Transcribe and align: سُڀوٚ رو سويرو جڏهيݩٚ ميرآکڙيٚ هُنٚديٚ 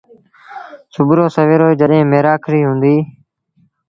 سُڀوٚ 0.93 1.17
رو 1.17 1.25
سويرو 1.35 1.69
جڏهيݩٚ 1.79 2.09
ميرآکڙيٚ 2.11 2.67
هُنٚديٚ 2.69 3.01